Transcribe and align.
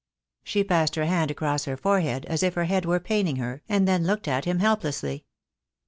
She 0.43 0.63
passed 0.63 0.95
her 0.95 1.05
hand 1.05 1.29
across 1.29 1.65
her 1.65 1.77
forehead, 1.77 2.25
as 2.25 2.41
if 2.41 2.55
her 2.55 2.63
head 2.63 2.85
were 2.85 2.99
paining 2.99 3.35
her, 3.35 3.61
and 3.69 3.87
then 3.87 4.03
looked 4.07 4.27
at 4.27 4.45
him 4.45 4.57
helplessly. 4.57 5.25